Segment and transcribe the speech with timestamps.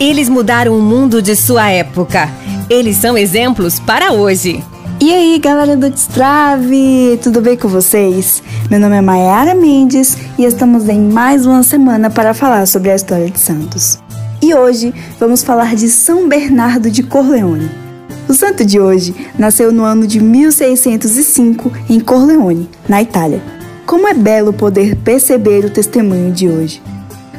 [0.00, 2.26] Eles mudaram o mundo de sua época.
[2.70, 4.64] Eles são exemplos para hoje.
[4.98, 8.42] E aí, galera do Destrave, tudo bem com vocês?
[8.70, 12.96] Meu nome é Mayara Mendes e estamos em mais uma semana para falar sobre a
[12.96, 13.98] história de Santos.
[14.40, 17.70] E hoje vamos falar de São Bernardo de Corleone.
[18.26, 23.42] O santo de hoje nasceu no ano de 1605 em Corleone, na Itália.
[23.84, 26.80] Como é belo poder perceber o testemunho de hoje.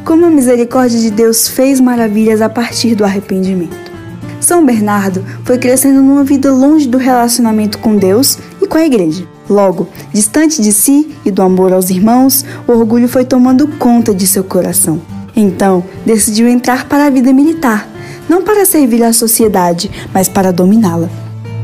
[0.03, 3.91] Como a misericórdia de Deus fez maravilhas a partir do arrependimento.
[4.39, 9.27] São Bernardo foi crescendo numa vida longe do relacionamento com Deus e com a igreja.
[9.47, 14.25] Logo, distante de si e do amor aos irmãos, o orgulho foi tomando conta de
[14.25, 14.99] seu coração.
[15.35, 17.87] Então, decidiu entrar para a vida militar,
[18.27, 21.20] não para servir à sociedade, mas para dominá-la.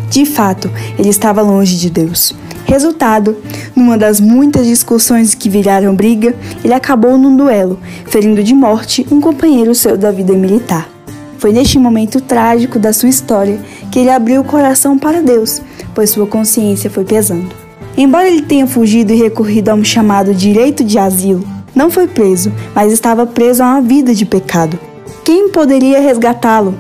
[0.10, 2.34] De fato, ele estava longe de Deus.
[2.66, 3.38] Resultado,
[3.76, 9.22] numa das muitas discussões que viraram briga, ele acabou num duelo, ferindo de morte um
[9.22, 10.90] companheiro seu da vida militar.
[11.38, 13.60] Foi neste momento trágico da sua história
[13.92, 15.62] que ele abriu o coração para Deus,
[15.94, 17.56] pois sua consciência foi pesando.
[17.96, 22.52] Embora ele tenha fugido e recorrido a um chamado direito de asilo, não foi preso,
[22.74, 24.80] mas estava preso a uma vida de pecado.
[25.24, 26.76] Quem poderia resgatá-lo?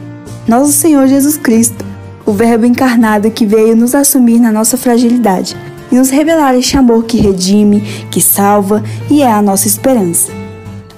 [0.47, 1.85] Nosso Senhor Jesus Cristo,
[2.27, 5.55] o Verbo encarnado que veio nos assumir na nossa fragilidade
[5.89, 10.29] e nos revelar este amor que redime, que salva e é a nossa esperança.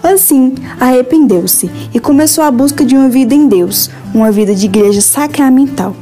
[0.02, 5.02] Assim, arrependeu-se e começou a busca de uma vida em Deus, uma vida de igreja
[5.02, 5.96] sacramental.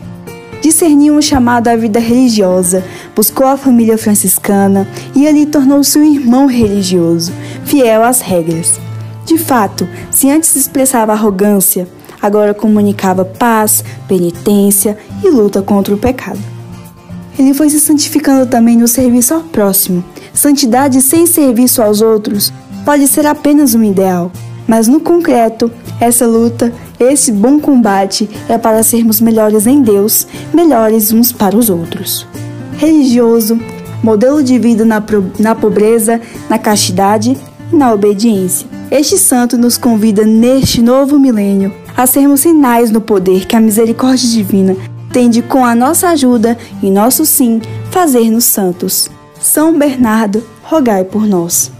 [0.61, 2.81] Discerniu um chamado à vida religiosa,
[3.13, 7.33] buscou a família franciscana e ali tornou-se um irmão religioso,
[7.65, 8.79] fiel às regras.
[9.25, 11.85] De fato, se antes expressava arrogância,
[12.21, 16.39] agora comunicava paz, penitência e luta contra o pecado.
[17.37, 20.03] Ele foi se santificando também no serviço ao próximo.
[20.33, 22.51] Santidade sem serviço aos outros
[22.83, 24.31] pode ser apenas um ideal,
[24.67, 31.11] mas no concreto, essa luta, esse bom combate é para sermos melhores em Deus, melhores
[31.11, 32.27] uns para os outros.
[32.77, 33.59] Religioso,
[34.03, 35.03] modelo de vida na,
[35.39, 36.19] na pobreza,
[36.49, 37.37] na castidade
[37.71, 38.76] e na obediência.
[38.89, 44.29] Este santo nos convida neste novo milênio a sermos sinais no poder que a misericórdia
[44.29, 44.75] divina
[45.11, 47.61] tende com a nossa ajuda e nosso sim
[47.91, 49.09] fazer-nos santos.
[49.39, 51.71] São Bernardo, rogai por nós.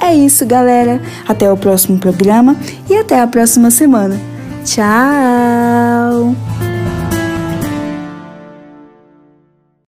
[0.00, 1.02] É isso, galera.
[1.26, 2.56] Até o próximo programa
[2.88, 4.18] e até a próxima semana.
[4.64, 6.34] Tchau!